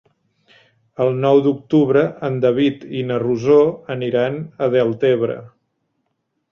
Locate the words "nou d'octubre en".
1.25-2.39